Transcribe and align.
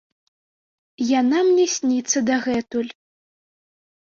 Яна 1.19 1.39
мне 1.49 1.65
сніцца 1.75 2.17
дагэтуль. 2.31 2.91